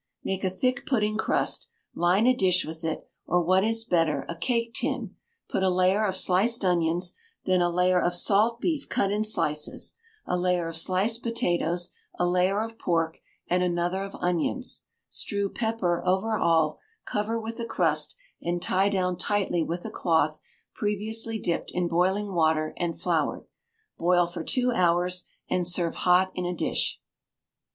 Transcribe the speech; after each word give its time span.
Make 0.23 0.43
a 0.43 0.49
thick 0.49 0.87
pudding 0.87 1.15
crust, 1.15 1.69
line 1.93 2.25
a 2.25 2.33
dish 2.35 2.65
with 2.65 2.83
it, 2.83 3.07
or 3.27 3.39
what 3.39 3.63
is 3.63 3.85
better, 3.85 4.25
a 4.27 4.35
cake 4.35 4.73
tin; 4.73 5.15
put 5.47 5.61
a 5.61 5.69
layer 5.69 6.03
of 6.07 6.15
sliced 6.15 6.65
onions, 6.65 7.13
then 7.45 7.61
a 7.61 7.69
layer 7.69 8.01
of 8.01 8.15
salt 8.15 8.59
beef 8.59 8.89
cut 8.89 9.11
in 9.11 9.23
slices, 9.23 9.93
a 10.25 10.39
layer 10.39 10.67
of 10.67 10.75
sliced 10.75 11.21
potatoes, 11.21 11.91
a 12.17 12.25
layer 12.27 12.63
of 12.63 12.79
pork, 12.79 13.19
and 13.47 13.61
another 13.61 14.01
of 14.01 14.15
onions; 14.15 14.81
strew 15.07 15.49
pepper 15.49 16.01
over 16.03 16.35
all, 16.35 16.79
cover 17.05 17.39
with 17.39 17.59
a 17.59 17.65
crust, 17.67 18.15
and 18.41 18.59
tie 18.59 18.89
down 18.89 19.17
tightly 19.17 19.61
with 19.61 19.85
a 19.85 19.91
cloth 19.91 20.39
previously 20.73 21.37
dipped 21.37 21.69
in 21.69 21.87
boiling 21.87 22.33
water 22.33 22.73
and 22.75 22.99
floured. 22.99 23.45
Boil 23.99 24.25
for 24.25 24.43
two 24.43 24.71
hours, 24.71 25.25
and 25.47 25.67
serve 25.67 25.93
hot 25.97 26.31
in 26.33 26.43
a 26.47 26.55
dish. 26.55 26.99